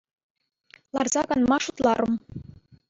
[0.95, 2.13] Ларса канма шутларӑм.